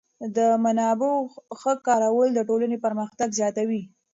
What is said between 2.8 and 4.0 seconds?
پرمختګ زیاتوي.